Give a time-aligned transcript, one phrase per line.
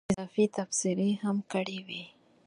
[0.11, 2.03] اضافي تبصرې هم کړې وې.